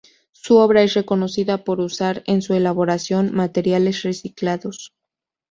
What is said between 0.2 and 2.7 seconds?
Su obra es reconocida por usar, en su